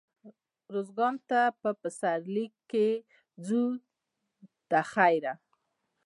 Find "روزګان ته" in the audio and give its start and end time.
0.73-1.39